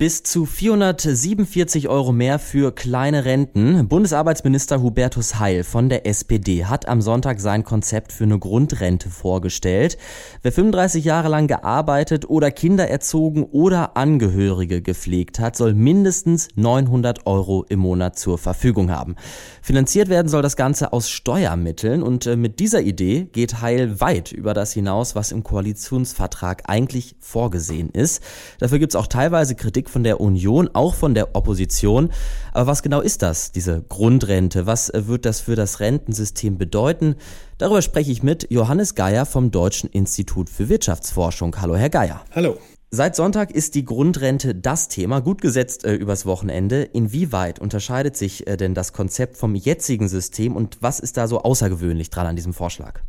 Bis 0.00 0.22
zu 0.22 0.46
447 0.46 1.90
Euro 1.90 2.10
mehr 2.10 2.38
für 2.38 2.72
kleine 2.72 3.26
Renten. 3.26 3.86
Bundesarbeitsminister 3.86 4.80
Hubertus 4.80 5.38
Heil 5.38 5.62
von 5.62 5.90
der 5.90 6.06
SPD 6.06 6.64
hat 6.64 6.88
am 6.88 7.02
Sonntag 7.02 7.38
sein 7.38 7.64
Konzept 7.64 8.10
für 8.10 8.24
eine 8.24 8.38
Grundrente 8.38 9.10
vorgestellt. 9.10 9.98
Wer 10.40 10.52
35 10.52 11.04
Jahre 11.04 11.28
lang 11.28 11.48
gearbeitet 11.48 12.30
oder 12.30 12.50
Kinder 12.50 12.88
erzogen 12.88 13.44
oder 13.44 13.98
Angehörige 13.98 14.80
gepflegt 14.80 15.38
hat, 15.38 15.54
soll 15.54 15.74
mindestens 15.74 16.48
900 16.54 17.26
Euro 17.26 17.66
im 17.68 17.80
Monat 17.80 18.18
zur 18.18 18.38
Verfügung 18.38 18.90
haben. 18.90 19.16
Finanziert 19.60 20.08
werden 20.08 20.28
soll 20.28 20.40
das 20.40 20.56
Ganze 20.56 20.94
aus 20.94 21.10
Steuermitteln 21.10 22.02
und 22.02 22.24
äh, 22.24 22.36
mit 22.36 22.58
dieser 22.58 22.80
Idee 22.80 23.28
geht 23.32 23.60
Heil 23.60 24.00
weit 24.00 24.32
über 24.32 24.54
das 24.54 24.72
hinaus, 24.72 25.14
was 25.14 25.30
im 25.30 25.44
Koalitionsvertrag 25.44 26.62
eigentlich 26.70 27.16
vorgesehen 27.18 27.90
ist. 27.90 28.22
Dafür 28.60 28.78
gibt 28.78 28.92
es 28.92 28.96
auch 28.96 29.06
teilweise 29.06 29.54
Kritik 29.54 29.89
von 29.90 30.04
der 30.04 30.20
Union, 30.20 30.70
auch 30.72 30.94
von 30.94 31.14
der 31.14 31.34
Opposition. 31.34 32.10
Aber 32.52 32.66
was 32.68 32.82
genau 32.82 33.00
ist 33.00 33.22
das, 33.22 33.52
diese 33.52 33.82
Grundrente? 33.82 34.66
Was 34.66 34.88
äh, 34.88 35.06
wird 35.06 35.26
das 35.26 35.40
für 35.40 35.56
das 35.56 35.80
Rentensystem 35.80 36.56
bedeuten? 36.56 37.16
Darüber 37.58 37.82
spreche 37.82 38.12
ich 38.12 38.22
mit 38.22 38.46
Johannes 38.50 38.94
Geier 38.94 39.26
vom 39.26 39.50
Deutschen 39.50 39.90
Institut 39.90 40.48
für 40.48 40.68
Wirtschaftsforschung. 40.68 41.60
Hallo, 41.60 41.76
Herr 41.76 41.90
Geier. 41.90 42.22
Hallo. 42.34 42.56
Seit 42.92 43.14
Sonntag 43.14 43.52
ist 43.52 43.76
die 43.76 43.84
Grundrente 43.84 44.52
das 44.52 44.88
Thema, 44.88 45.20
gut 45.20 45.40
gesetzt 45.40 45.84
äh, 45.84 45.94
übers 45.94 46.26
Wochenende. 46.26 46.82
Inwieweit 46.82 47.60
unterscheidet 47.60 48.16
sich 48.16 48.48
äh, 48.48 48.56
denn 48.56 48.74
das 48.74 48.92
Konzept 48.92 49.36
vom 49.36 49.54
jetzigen 49.54 50.08
System 50.08 50.56
und 50.56 50.78
was 50.80 50.98
ist 50.98 51.16
da 51.16 51.28
so 51.28 51.42
außergewöhnlich 51.42 52.10
dran 52.10 52.26
an 52.26 52.34
diesem 52.34 52.52
Vorschlag? 52.52 53.00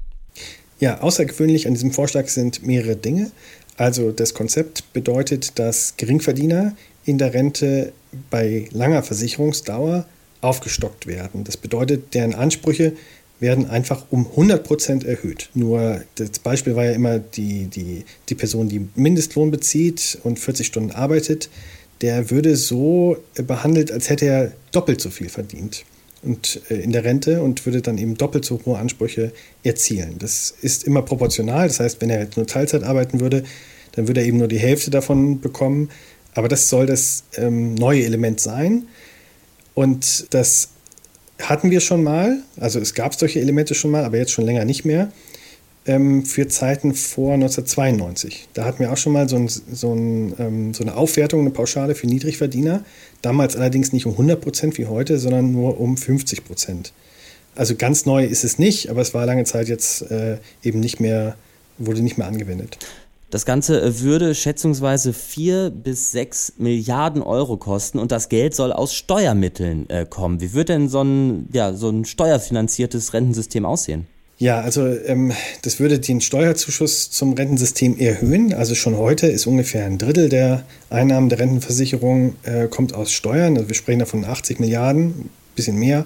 Ja, 0.82 1.00
außergewöhnlich 1.00 1.68
an 1.68 1.76
diesem 1.76 1.92
Vorschlag 1.92 2.28
sind 2.28 2.66
mehrere 2.66 2.96
Dinge. 2.96 3.32
Also 3.78 4.12
das 4.12 4.34
Konzept 4.34 4.92
bedeutet, 4.94 5.60
dass 5.60 5.96
Geringverdiener 5.96 6.76
in 7.06 7.20
der 7.20 7.36
Rente 7.36 7.94
bei 8.32 8.68
langer 8.72 9.04
Versicherungsdauer 9.04 10.08
aufgestockt 10.42 11.06
werden. 11.06 11.44
Das 11.44 11.56
bedeutet, 11.56 12.16
deren 12.16 12.34
Ansprüche 12.34 12.94
werden 13.40 13.70
einfach 13.70 14.06
um 14.10 14.26
100 14.26 14.64
Prozent 14.64 15.04
erhöht. 15.04 15.52
Nur 15.54 16.02
das 16.16 16.40
Beispiel 16.40 16.76
war 16.76 16.86
ja 16.86 16.94
immer 16.94 17.20
die, 17.20 17.66
die, 17.68 18.04
die 18.30 18.36
Person, 18.36 18.68
die 18.68 18.88
Mindestlohn 18.96 19.52
bezieht 19.52 20.18
und 20.24 20.40
40 20.40 20.66
Stunden 20.66 20.92
arbeitet, 20.92 21.52
der 22.02 22.32
würde 22.32 22.56
so 22.56 23.18
behandelt, 23.36 23.92
als 23.92 24.10
hätte 24.10 24.26
er 24.26 24.52
doppelt 24.72 25.00
so 25.00 25.12
viel 25.12 25.30
verdient 25.30 25.86
und 26.24 26.62
äh, 26.70 26.76
in 26.76 26.92
der 26.92 27.04
Rente 27.04 27.42
und 27.42 27.66
würde 27.66 27.82
dann 27.82 27.98
eben 27.98 28.16
doppelt 28.16 28.46
so 28.46 28.60
hohe 28.66 28.78
Ansprüche 28.78 29.32
erzielen. 29.64 30.16
Das 30.20 30.54
ist 30.62 30.84
immer 30.84 31.02
proportional. 31.02 31.68
Das 31.68 31.80
heißt, 31.80 32.02
wenn 32.02 32.10
er 32.10 32.22
jetzt 32.22 32.38
nur 32.38 32.48
Teilzeit 32.48 32.84
arbeiten 32.84 33.20
würde, 33.20 33.44
dann 33.94 34.08
würde 34.08 34.22
er 34.22 34.28
eben 34.28 34.38
nur 34.38 34.48
die 34.48 34.60
Hälfte 34.60 34.92
davon 34.92 35.42
bekommen. 35.42 35.90
Aber 36.34 36.48
das 36.48 36.70
soll 36.70 36.86
das 36.86 37.24
ähm, 37.36 37.76
neue 37.76 38.04
Element 38.06 38.40
sein. 38.40 38.88
Und 39.74 40.34
das 40.34 40.70
hatten 41.42 41.72
wir 41.72 41.80
schon 41.80 42.04
mal, 42.04 42.42
also 42.58 42.80
es 42.80 42.94
gab 42.94 43.16
solche 43.16 43.40
Elemente 43.40 43.74
schon 43.74 43.92
mal, 43.92 44.06
aber 44.06 44.18
jetzt 44.18 44.32
schon 44.32 44.46
länger 44.46 44.66
nicht 44.66 44.86
mehr, 44.86 45.12
ähm, 45.86 46.26
für 46.26 46.48
Zeiten 46.48 46.94
vor 46.94 47.34
1992. 47.34 48.50
Da 48.54 48.66
hatten 48.66 48.80
wir 48.80 48.92
auch 48.92 48.98
schon 48.98 49.14
mal 49.14 49.28
so, 49.28 49.36
ein, 49.38 49.48
so, 49.48 49.94
ein, 49.94 50.34
ähm, 50.38 50.74
so, 50.74 50.84
eine 50.84 50.96
Aufwertung, 50.96 51.42
eine 51.42 51.50
Pauschale 51.50 51.96
für 51.96 52.08
Niedrigverdiener. 52.08 52.84
Damals 53.22 53.56
allerdings 53.56 53.94
nicht 53.94 54.06
um 54.06 54.14
100 54.14 54.40
Prozent 54.40 54.78
wie 54.78 54.86
heute, 54.86 55.18
sondern 55.18 55.52
nur 55.52 55.80
um 55.80 55.98
50 55.98 56.46
Prozent. 56.46 56.94
Also 57.56 57.76
ganz 57.76 58.06
neu 58.06 58.26
ist 58.26 58.44
es 58.44 58.60
nicht, 58.60 58.90
aber 58.90 59.02
es 59.02 59.14
war 59.14 59.26
lange 59.26 59.44
Zeit 59.44 59.68
jetzt 59.68 60.10
äh, 60.10 60.38
eben 60.64 60.80
nicht 60.80 61.00
mehr, 61.00 61.36
wurde 61.78 62.02
nicht 62.02 62.18
mehr 62.18 62.28
angewendet. 62.28 62.78
Das 63.32 63.46
Ganze 63.46 63.82
äh, 63.82 64.02
würde 64.02 64.36
schätzungsweise 64.36 65.14
vier 65.14 65.70
bis 65.70 66.12
sechs 66.12 66.54
Milliarden 66.58 67.22
Euro 67.22 67.58
kosten 67.58 67.98
und 67.98 68.12
das 68.12 68.30
Geld 68.30 68.54
soll 68.54 68.72
aus 68.72 68.94
Steuermitteln 68.94 69.90
äh, 69.90 70.06
kommen. 70.06 70.42
Wie 70.42 70.54
wird 70.54 70.70
denn 70.70 70.90
so 70.90 71.02
ein, 71.02 71.48
ja, 71.52 71.74
so 71.74 71.90
ein 71.90 72.06
steuerfinanziertes 72.06 73.14
Rentensystem 73.14 73.66
aussehen? 73.66 74.06
Ja, 74.42 74.60
also 74.60 74.88
ähm, 74.88 75.34
das 75.62 75.80
würde 75.80 76.00
den 76.00 76.20
Steuerzuschuss 76.20 77.12
zum 77.12 77.34
Rentensystem 77.34 78.00
erhöhen. 78.00 78.56
Also 78.56 78.74
schon 78.74 78.98
heute 78.98 79.28
ist 79.28 79.46
ungefähr 79.46 79.86
ein 79.86 80.00
Drittel 80.00 80.30
der 80.30 80.66
Einnahmen 80.90 81.30
der 81.30 81.38
Rentenversicherung 81.38 82.34
äh, 82.42 82.68
kommt 82.68 82.96
aus 82.96 83.14
Steuern. 83.14 83.56
Also 83.56 83.70
wir 83.70 83.76
sprechen 83.76 84.00
da 84.00 84.06
von 84.06 84.26
80 84.26 84.60
Milliarden, 84.60 85.30
bisschen 85.56 85.78
mehr, 85.78 86.06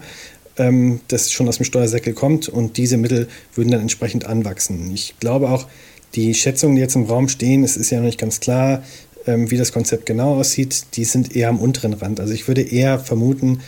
ähm, 0.57 1.00
das 1.07 1.31
schon 1.31 1.47
aus 1.47 1.59
dem 1.59 1.63
Steuersäckel 1.63 2.12
kommt 2.12 2.50
und 2.50 2.75
diese 2.75 2.97
Mittel 2.97 3.29
würden 3.53 3.72
dann 3.72 3.79
entsprechend 3.79 4.25
anwachsen. 4.25 4.91
Ich 4.94 5.16
glaube 5.22 5.50
auch, 5.50 5.66
die 6.16 6.34
Schätzungen, 6.34 6.75
die 6.75 6.81
jetzt 6.81 6.97
im 6.97 7.06
Raum 7.06 7.29
stehen, 7.29 7.63
es 7.63 7.78
ist 7.78 7.90
ja 7.90 8.00
noch 8.00 8.06
nicht 8.06 8.19
ganz 8.19 8.41
klar, 8.41 8.84
ähm, 9.28 9.50
wie 9.50 9.56
das 9.56 9.72
Konzept 9.72 10.06
genau 10.06 10.35
aussieht, 10.35 10.88
die 10.97 11.06
sind 11.06 11.38
eher 11.38 11.47
am 11.47 11.59
unteren 11.59 11.94
Rand. 11.94 12.19
Also 12.19 12.34
ich 12.34 12.50
würde 12.50 12.63
eher 12.63 13.00
vermuten, 13.00 13.62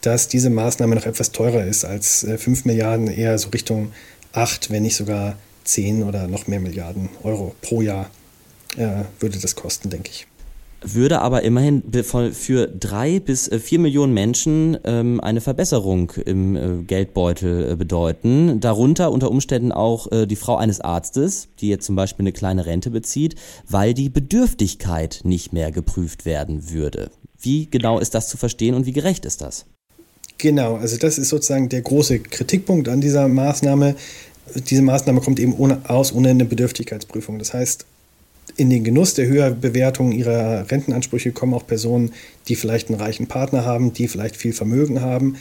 dass 0.00 0.28
diese 0.28 0.50
Maßnahme 0.50 0.94
noch 0.94 1.06
etwas 1.06 1.32
teurer 1.32 1.64
ist 1.64 1.84
als 1.84 2.24
äh, 2.24 2.36
5 2.36 2.64
Milliarden, 2.66 3.08
eher 3.08 3.38
so 3.38 3.48
Richtung 3.50 3.92
8, 4.34 4.70
wenn 4.70 4.82
nicht 4.82 4.96
sogar 4.96 5.36
10 5.64 6.02
oder 6.02 6.26
noch 6.26 6.46
mehr 6.46 6.60
Milliarden 6.60 7.08
Euro 7.22 7.54
pro 7.62 7.80
Jahr 7.80 8.10
äh, 8.76 9.04
würde 9.20 9.38
das 9.38 9.56
kosten, 9.56 9.90
denke 9.90 10.10
ich 10.10 10.26
würde 10.84 11.20
aber 11.20 11.42
immerhin 11.42 11.82
für 12.32 12.66
drei 12.68 13.20
bis 13.20 13.48
äh, 13.48 13.58
vier 13.58 13.78
Millionen 13.78 14.12
Menschen 14.12 14.76
ähm, 14.84 15.20
eine 15.20 15.40
Verbesserung 15.40 16.12
im 16.24 16.56
äh, 16.56 16.82
Geldbeutel 16.82 17.72
äh, 17.72 17.76
bedeuten. 17.76 18.60
Darunter 18.60 19.10
unter 19.10 19.30
Umständen 19.30 19.72
auch 19.72 20.06
die 20.26 20.36
Frau 20.36 20.56
eines 20.56 20.80
Arztes, 20.80 21.48
die 21.60 21.68
jetzt 21.68 21.86
zum 21.86 21.96
Beispiel 21.96 22.24
eine 22.24 22.32
kleine 22.32 22.66
Rente 22.66 22.90
bezieht, 22.90 23.36
weil 23.68 23.94
die 23.94 24.08
Bedürftigkeit 24.08 25.20
nicht 25.24 25.52
mehr 25.52 25.72
geprüft 25.72 26.24
werden 26.24 26.70
würde. 26.70 27.10
Wie 27.38 27.66
genau 27.66 27.98
ist 27.98 28.14
das 28.14 28.28
zu 28.28 28.36
verstehen 28.36 28.74
und 28.74 28.86
wie 28.86 28.92
gerecht 28.92 29.24
ist 29.24 29.40
das? 29.40 29.66
Genau, 30.38 30.76
also 30.76 30.96
das 30.96 31.18
ist 31.18 31.28
sozusagen 31.28 31.68
der 31.68 31.82
große 31.82 32.18
Kritikpunkt 32.20 32.88
an 32.88 33.00
dieser 33.00 33.28
Maßnahme. 33.28 33.96
Diese 34.68 34.82
Maßnahme 34.82 35.20
kommt 35.20 35.38
eben 35.40 35.54
ohne, 35.54 35.88
aus 35.88 36.12
ohne 36.12 36.30
eine 36.30 36.44
Bedürftigkeitsprüfung. 36.44 37.38
Das 37.38 37.54
heißt, 37.54 37.86
in 38.56 38.70
den 38.70 38.84
Genuss 38.84 39.14
der 39.14 39.26
Höherbewertung 39.26 40.12
ihrer 40.12 40.70
Rentenansprüche 40.70 41.32
kommen 41.32 41.54
auch 41.54 41.66
Personen, 41.66 42.12
die 42.48 42.56
vielleicht 42.56 42.88
einen 42.88 43.00
reichen 43.00 43.26
Partner 43.26 43.64
haben, 43.64 43.92
die 43.92 44.08
vielleicht 44.08 44.36
viel 44.36 44.52
Vermögen 44.52 45.00
haben. 45.00 45.36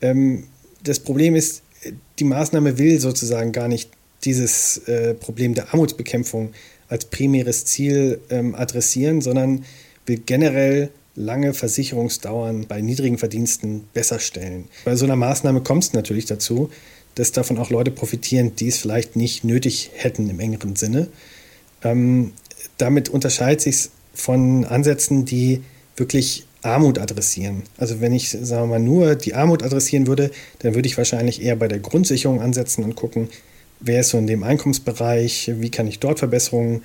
Ähm, 0.00 0.44
das 0.84 1.00
Problem 1.00 1.34
ist, 1.34 1.62
die 2.18 2.24
Maßnahme 2.24 2.78
will 2.78 3.00
sozusagen 3.00 3.52
gar 3.52 3.68
nicht 3.68 3.90
dieses 4.24 4.78
äh, 4.86 5.14
Problem 5.14 5.54
der 5.54 5.72
Armutsbekämpfung 5.72 6.52
als 6.88 7.06
primäres 7.06 7.64
Ziel 7.64 8.20
ähm, 8.30 8.54
adressieren, 8.54 9.20
sondern 9.20 9.64
will 10.06 10.20
generell 10.24 10.90
lange 11.14 11.54
Versicherungsdauern 11.54 12.66
bei 12.66 12.80
niedrigen 12.80 13.18
Verdiensten 13.18 13.84
besser 13.92 14.18
stellen. 14.18 14.68
Bei 14.84 14.96
so 14.96 15.04
einer 15.04 15.16
Maßnahme 15.16 15.60
kommt 15.60 15.84
es 15.84 15.92
natürlich 15.92 16.26
dazu, 16.26 16.70
dass 17.14 17.32
davon 17.32 17.58
auch 17.58 17.70
Leute 17.70 17.90
profitieren, 17.90 18.56
die 18.56 18.68
es 18.68 18.78
vielleicht 18.78 19.16
nicht 19.16 19.44
nötig 19.44 19.90
hätten 19.94 20.30
im 20.30 20.40
engeren 20.40 20.76
Sinne. 20.76 21.08
Ähm, 21.82 22.32
damit 22.78 23.08
unterscheidet 23.08 23.60
sich 23.60 23.90
von 24.14 24.64
Ansätzen, 24.64 25.24
die 25.24 25.62
wirklich 25.96 26.46
Armut 26.62 26.98
adressieren. 26.98 27.64
Also 27.76 28.00
wenn 28.00 28.12
ich, 28.12 28.30
sagen 28.30 28.70
wir 28.70 28.78
mal, 28.78 28.80
nur 28.80 29.14
die 29.14 29.34
Armut 29.34 29.62
adressieren 29.62 30.06
würde, 30.06 30.30
dann 30.60 30.74
würde 30.74 30.86
ich 30.86 30.96
wahrscheinlich 30.96 31.42
eher 31.42 31.56
bei 31.56 31.68
der 31.68 31.80
Grundsicherung 31.80 32.40
ansetzen 32.40 32.84
und 32.84 32.94
gucken, 32.94 33.28
wer 33.80 34.00
ist 34.00 34.10
so 34.10 34.18
in 34.18 34.26
dem 34.26 34.42
Einkommensbereich, 34.42 35.50
wie 35.58 35.70
kann 35.70 35.88
ich 35.88 35.98
dort 35.98 36.20
Verbesserungen 36.20 36.82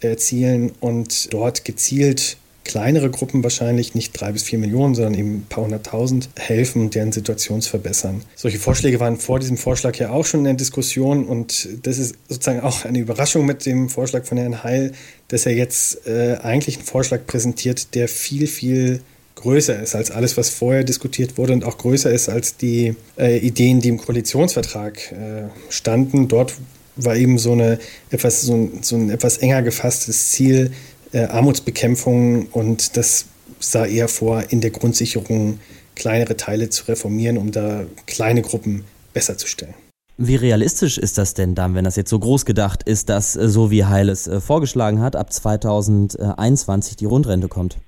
erzielen 0.00 0.72
und 0.80 1.32
dort 1.32 1.64
gezielt 1.64 2.38
kleinere 2.70 3.10
Gruppen 3.10 3.42
wahrscheinlich, 3.42 3.96
nicht 3.96 4.12
drei 4.12 4.30
bis 4.30 4.44
vier 4.44 4.58
Millionen, 4.58 4.94
sondern 4.94 5.14
eben 5.14 5.34
ein 5.38 5.46
paar 5.48 5.64
hunderttausend, 5.64 6.28
helfen, 6.36 6.90
deren 6.90 7.10
Situation 7.10 7.60
zu 7.60 7.70
verbessern. 7.70 8.22
Solche 8.36 8.60
Vorschläge 8.60 9.00
waren 9.00 9.16
vor 9.16 9.40
diesem 9.40 9.56
Vorschlag 9.56 9.96
ja 9.96 10.10
auch 10.10 10.24
schon 10.24 10.40
in 10.40 10.44
der 10.44 10.54
Diskussion 10.54 11.24
und 11.26 11.68
das 11.82 11.98
ist 11.98 12.14
sozusagen 12.28 12.60
auch 12.60 12.84
eine 12.84 13.00
Überraschung 13.00 13.44
mit 13.44 13.66
dem 13.66 13.88
Vorschlag 13.88 14.24
von 14.24 14.38
Herrn 14.38 14.62
Heil, 14.62 14.92
dass 15.26 15.46
er 15.46 15.54
jetzt 15.54 16.06
äh, 16.06 16.36
eigentlich 16.42 16.76
einen 16.76 16.86
Vorschlag 16.86 17.26
präsentiert, 17.26 17.96
der 17.96 18.06
viel, 18.06 18.46
viel 18.46 19.00
größer 19.34 19.82
ist 19.82 19.96
als 19.96 20.12
alles, 20.12 20.36
was 20.36 20.50
vorher 20.50 20.84
diskutiert 20.84 21.38
wurde 21.38 21.52
und 21.54 21.64
auch 21.64 21.76
größer 21.76 22.12
ist 22.12 22.28
als 22.28 22.56
die 22.56 22.94
äh, 23.18 23.38
Ideen, 23.38 23.80
die 23.80 23.88
im 23.88 23.98
Koalitionsvertrag 23.98 25.10
äh, 25.10 25.16
standen. 25.70 26.28
Dort 26.28 26.54
war 26.94 27.16
eben 27.16 27.36
so, 27.38 27.52
eine 27.52 27.80
etwas, 28.10 28.42
so, 28.42 28.54
ein, 28.54 28.82
so 28.82 28.94
ein 28.94 29.10
etwas 29.10 29.38
enger 29.38 29.62
gefasstes 29.62 30.30
Ziel, 30.30 30.70
äh, 31.12 31.24
Armutsbekämpfung 31.24 32.46
und 32.46 32.96
das 32.96 33.26
sah 33.58 33.84
eher 33.84 34.08
vor, 34.08 34.44
in 34.50 34.60
der 34.60 34.70
Grundsicherung 34.70 35.60
kleinere 35.94 36.36
Teile 36.36 36.70
zu 36.70 36.86
reformieren, 36.88 37.36
um 37.36 37.52
da 37.52 37.84
kleine 38.06 38.42
Gruppen 38.42 38.84
besser 39.12 39.36
zu 39.36 39.46
stellen. 39.46 39.74
Wie 40.22 40.36
realistisch 40.36 40.98
ist 40.98 41.16
das 41.16 41.32
denn 41.32 41.54
dann, 41.54 41.74
wenn 41.74 41.84
das 41.84 41.96
jetzt 41.96 42.10
so 42.10 42.18
groß 42.18 42.44
gedacht 42.44 42.82
ist, 42.82 43.08
dass 43.08 43.36
äh, 43.36 43.48
so 43.48 43.70
wie 43.70 43.84
Heil 43.84 44.08
es 44.08 44.26
äh, 44.26 44.40
vorgeschlagen 44.40 45.00
hat, 45.00 45.16
ab 45.16 45.32
2021 45.32 46.96
die 46.96 47.06
Rundrente 47.06 47.48
kommt? 47.48 47.78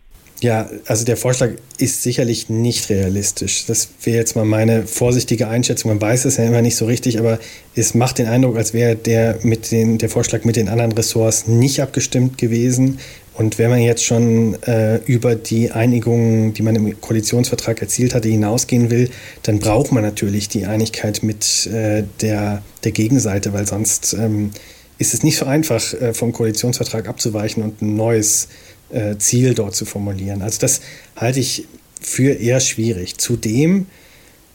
Ja, 0.42 0.68
also 0.86 1.04
der 1.04 1.16
Vorschlag 1.16 1.50
ist 1.78 2.02
sicherlich 2.02 2.48
nicht 2.48 2.90
realistisch. 2.90 3.64
Das 3.66 3.90
wäre 4.02 4.16
jetzt 4.16 4.34
mal 4.34 4.44
meine 4.44 4.88
vorsichtige 4.88 5.46
Einschätzung. 5.46 5.92
Man 5.92 6.00
weiß 6.00 6.24
es 6.24 6.36
ja 6.36 6.44
immer 6.44 6.62
nicht 6.62 6.74
so 6.74 6.84
richtig, 6.86 7.20
aber 7.20 7.38
es 7.76 7.94
macht 7.94 8.18
den 8.18 8.26
Eindruck, 8.26 8.56
als 8.56 8.74
wäre 8.74 8.96
der, 8.96 9.38
mit 9.44 9.70
den, 9.70 9.98
der 9.98 10.08
Vorschlag 10.08 10.42
mit 10.42 10.56
den 10.56 10.68
anderen 10.68 10.90
Ressorts 10.90 11.46
nicht 11.46 11.80
abgestimmt 11.80 12.38
gewesen. 12.38 12.98
Und 13.34 13.60
wenn 13.60 13.70
man 13.70 13.82
jetzt 13.82 14.04
schon 14.04 14.60
äh, 14.64 14.96
über 15.06 15.36
die 15.36 15.70
Einigungen, 15.70 16.52
die 16.54 16.62
man 16.62 16.74
im 16.74 17.00
Koalitionsvertrag 17.00 17.80
erzielt 17.80 18.12
hatte, 18.12 18.28
hinausgehen 18.28 18.90
will, 18.90 19.10
dann 19.44 19.60
braucht 19.60 19.92
man 19.92 20.02
natürlich 20.02 20.48
die 20.48 20.66
Einigkeit 20.66 21.22
mit 21.22 21.68
äh, 21.68 22.02
der, 22.20 22.62
der 22.82 22.90
Gegenseite, 22.90 23.52
weil 23.52 23.68
sonst 23.68 24.14
ähm, 24.14 24.50
ist 24.98 25.14
es 25.14 25.22
nicht 25.22 25.36
so 25.36 25.46
einfach, 25.46 25.94
äh, 25.94 26.12
vom 26.12 26.32
Koalitionsvertrag 26.32 27.08
abzuweichen 27.08 27.62
und 27.62 27.80
ein 27.80 27.94
neues 27.94 28.48
äh, 28.92 29.16
Ziel 29.18 29.54
dort 29.54 29.74
zu 29.74 29.84
formulieren. 29.84 30.42
Also 30.42 30.58
das 30.60 30.80
halte 31.16 31.40
ich 31.40 31.66
für 32.00 32.32
eher 32.32 32.60
schwierig. 32.60 33.18
Zudem 33.18 33.86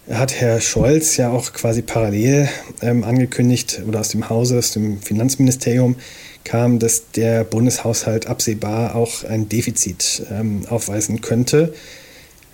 hat 0.09 0.39
Herr 0.39 0.61
Scholz 0.61 1.17
ja 1.17 1.31
auch 1.31 1.51
quasi 1.53 1.81
parallel 1.81 2.47
ähm, 2.81 3.03
angekündigt 3.03 3.81
oder 3.87 3.99
aus 3.99 4.09
dem 4.09 4.29
Hause, 4.29 4.57
aus 4.57 4.71
dem 4.71 5.01
Finanzministerium 5.01 5.95
kam, 6.43 6.79
dass 6.79 7.11
der 7.11 7.43
Bundeshaushalt 7.43 8.27
absehbar 8.27 8.95
auch 8.95 9.25
ein 9.25 9.49
Defizit 9.49 10.25
ähm, 10.31 10.61
aufweisen 10.69 11.19
könnte. 11.19 11.73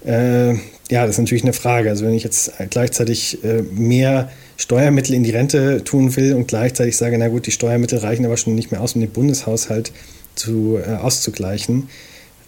Äh, 0.03 0.53
ja, 0.89 1.05
das 1.05 1.11
ist 1.11 1.19
natürlich 1.19 1.43
eine 1.43 1.53
Frage. 1.53 1.89
Also 1.89 2.05
wenn 2.05 2.13
ich 2.13 2.23
jetzt 2.23 2.51
gleichzeitig 2.71 3.43
äh, 3.43 3.61
mehr 3.61 4.31
Steuermittel 4.57 5.15
in 5.15 5.23
die 5.23 5.31
Rente 5.31 5.83
tun 5.83 6.15
will 6.15 6.33
und 6.33 6.47
gleichzeitig 6.47 6.97
sage, 6.97 7.17
na 7.17 7.27
gut, 7.27 7.45
die 7.45 7.51
Steuermittel 7.51 7.99
reichen 7.99 8.25
aber 8.25 8.37
schon 8.37 8.55
nicht 8.55 8.71
mehr 8.71 8.81
aus, 8.81 8.95
um 8.95 9.01
den 9.01 9.11
Bundeshaushalt 9.11 9.91
zu, 10.35 10.77
äh, 10.77 10.95
auszugleichen, 10.95 11.89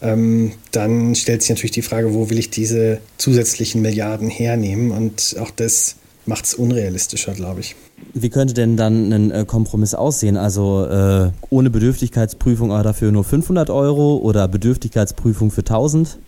ähm, 0.02 0.52
dann 0.72 1.16
stellt 1.16 1.42
sich 1.42 1.50
natürlich 1.50 1.72
die 1.72 1.82
Frage, 1.82 2.14
wo 2.14 2.30
will 2.30 2.38
ich 2.38 2.50
diese 2.50 3.00
zusätzlichen 3.18 3.82
Milliarden 3.82 4.30
hernehmen? 4.30 4.92
Und 4.92 5.36
auch 5.40 5.52
das 5.52 5.96
macht 6.26 6.46
es 6.46 6.54
unrealistischer, 6.54 7.34
glaube 7.34 7.62
ich. 7.62 7.76
Wie 8.14 8.30
könnte 8.30 8.54
denn 8.54 8.78
dann 8.78 9.12
ein 9.12 9.32
äh, 9.32 9.46
Kompromiss 9.46 9.94
aussehen? 9.94 10.38
Also 10.38 10.86
äh, 10.86 11.32
ohne 11.50 11.70
Bedürftigkeitsprüfung 11.70 12.72
aber 12.72 12.84
dafür 12.84 13.12
nur 13.12 13.24
500 13.24 13.70
Euro 13.70 14.18
oder 14.18 14.48
Bedürftigkeitsprüfung 14.48 15.52
für 15.52 15.62
1000? 15.62 16.20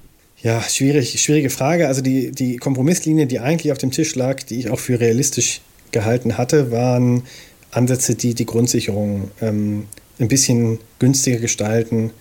Ja, 0.42 0.62
schwierig, 0.62 1.19
schwierige 1.21 1.50
Frage. 1.50 1.88
Also 1.88 2.01
die, 2.01 2.31
die 2.31 2.57
Kompromisslinie, 2.57 3.25
die 3.25 3.39
eigentlich 3.39 3.71
auf 3.71 3.80
dem 3.80 3.92
Tisch 3.92 4.15
lag, 4.15 4.44
die 4.44 4.60
ich 4.60 4.69
auch 4.69 4.80
für 4.80 5.00
realistisch 5.00 5.62
gehalten 5.92 6.38
hatte, 6.38 6.71
waren 6.71 7.24
Ansätze, 7.71 8.15
die 8.15 8.33
die 8.33 8.45
Grundsicherung 8.45 9.31
ähm, 9.42 9.86
ein 10.19 10.27
bisschen 10.27 10.79
günstiger 10.99 11.39
gestalten 11.39 12.11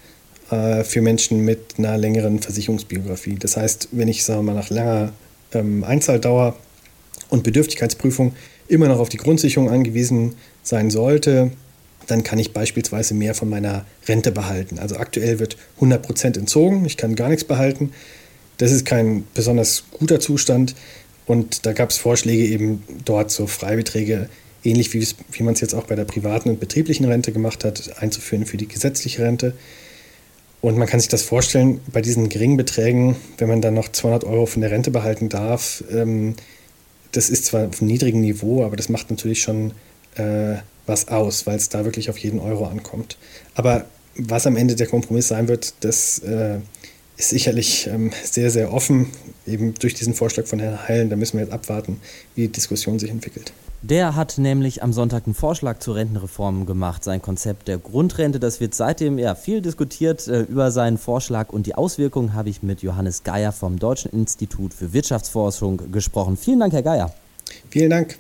äh, 0.51 0.85
für 0.85 1.01
Menschen 1.01 1.45
mit 1.45 1.75
einer 1.79 1.97
längeren 1.97 2.41
Versicherungsbiografie. 2.41 3.37
Das 3.37 3.57
heißt, 3.57 3.89
wenn 3.93 4.09
ich, 4.09 4.25
sagen 4.25 4.41
wir 4.41 4.53
mal, 4.53 4.61
nach 4.61 4.71
langer 4.71 5.13
ähm, 5.53 5.85
Einzahldauer 5.85 6.57
und 7.29 7.43
Bedürftigkeitsprüfung 7.43 8.35
immer 8.69 8.89
noch 8.89 8.99
auf 8.99 9.09
die 9.09 9.17
Grundsicherung 9.17 9.71
angewiesen 9.71 10.35
sein 10.63 10.91
sollte, 10.91 11.51
dann 12.07 12.23
kann 12.23 12.39
ich 12.39 12.53
beispielsweise 12.53 13.15
mehr 13.15 13.35
von 13.35 13.49
meiner 13.49 13.85
Rente 14.07 14.31
behalten. 14.31 14.79
Also 14.79 14.97
aktuell 14.97 15.39
wird 15.39 15.57
100% 15.81 16.39
entzogen, 16.39 16.85
ich 16.85 16.97
kann 16.97 17.17
gar 17.17 17.29
nichts 17.29 17.45
behalten. 17.45 17.93
Das 18.59 18.71
ist 18.73 18.87
kein 18.87 19.25
besonders 19.35 19.85
guter 19.91 20.21
Zustand 20.21 20.75
und 21.27 21.67
da 21.67 21.73
gab 21.73 21.91
es 21.91 21.99
Vorschläge 21.99 22.47
eben 22.47 22.83
dort 23.05 23.31
so 23.31 23.47
Freibeträge 23.47 24.29
ähnlich 24.67 24.93
wie, 24.93 25.07
wie 25.33 25.43
man 25.43 25.55
es 25.55 25.61
jetzt 25.61 25.75
auch 25.75 25.85
bei 25.85 25.95
der 25.95 26.05
privaten 26.05 26.51
und 26.51 26.61
betrieblichen 26.61 27.07
Rente 27.07 27.33
gemacht 27.33 27.65
hat, 27.65 28.03
einzuführen 28.03 28.47
für 28.47 28.57
die 28.57 28.69
gesetzliche 28.69 29.23
Rente. 29.23 29.55
Und 30.61 30.77
man 30.79 30.89
kann 30.89 31.01
sich 31.01 31.09
das 31.09 31.23
vorstellen, 31.23 31.81
bei 31.93 32.01
diesen 32.01 32.29
geringen 32.29 32.57
Beträgen, 32.57 33.17
wenn 33.39 33.49
man 33.49 33.61
dann 33.61 33.75
noch 33.75 33.91
200 33.91 34.25
Euro 34.25 34.47
von 34.47 34.63
der 34.63 34.71
Rente 34.71 34.91
behalten 34.91 35.29
darf, 35.29 35.85
ähm, 35.93 36.35
das 37.13 37.31
ist 37.31 37.47
zwar 37.47 37.69
auf 37.69 37.81
einem 37.81 37.91
niedrigen 37.91 38.21
Niveau, 38.21 38.65
aber 38.65 38.77
das 38.77 38.89
macht 38.89 39.11
natürlich 39.11 39.41
schon 39.43 39.73
äh, 40.17 40.57
was 40.87 41.09
aus, 41.09 41.47
weil 41.47 41.57
es 41.57 41.69
da 41.69 41.85
wirklich 41.85 42.11
auf 42.11 42.19
jeden 42.19 42.41
Euro 42.41 42.67
ankommt. 42.67 43.17
Aber 43.55 43.87
was 44.17 44.47
am 44.47 44.57
Ende 44.57 44.77
der 44.77 44.87
Kompromiss 44.87 45.29
sein 45.29 45.49
wird, 45.49 45.75
das 45.81 46.19
äh, 46.21 46.59
ist 47.17 47.31
sicherlich 47.31 47.87
ähm, 47.87 48.13
sehr, 48.25 48.51
sehr 48.51 48.73
offen, 48.73 49.09
eben 49.47 49.75
durch 49.75 49.95
diesen 49.95 50.15
Vorschlag 50.15 50.47
von 50.47 50.59
Herrn 50.59 50.89
Heilen. 50.89 51.11
Da 51.11 51.17
müssen 51.17 51.39
wir 51.39 51.45
jetzt 51.45 51.53
abwarten, 51.53 52.01
wie 52.35 52.43
die 52.43 52.53
Diskussion 52.53 52.99
sich 52.99 53.11
entwickelt. 53.11 53.53
Der 53.89 54.17
hat 54.17 54.37
nämlich 54.37 54.83
am 54.83 54.93
Sonntag 54.93 55.27
einen 55.27 55.37
Vorschlag 55.37 55.79
zur 55.79 55.95
Rentenreform 55.95 56.67
gemacht, 56.67 57.05
sein 57.05 57.23
Konzept 57.23 57.69
der 57.69 57.79
Grundrente. 57.79 58.41
Das 58.41 58.59
wird 58.59 58.75
seitdem 58.75 59.17
ja 59.17 59.37
viel 59.37 59.61
diskutiert 59.61 60.27
äh, 60.27 60.41
über 60.41 60.73
seinen 60.73 60.99
Vorschlag 60.99 61.51
und 61.51 61.69
die 61.69 61.77
Auswirkungen 61.77 62.35
habe 62.35 62.49
ich 62.49 62.65
mit 62.65 62.83
Johannes 62.83 63.23
Geier 63.23 63.53
vom 63.53 63.79
Deutschen 63.79 64.11
Institut 64.11 64.75
für 64.75 64.93
Wirtschaftsforschung 64.93 65.93
gesprochen. 65.93 66.37
Vielen 66.37 66.59
Dank, 66.59 66.73
Herr 66.73 66.83
Geier. 66.83 67.15
Vielen 67.71 67.91
Dank. 67.91 68.19